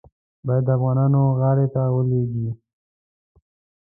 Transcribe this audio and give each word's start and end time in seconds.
باید 0.45 0.63
د 0.67 0.69
افغانانو 0.77 1.21
غاړې 1.39 1.67
ته 1.73 1.81
ولوېږي. 1.95 2.49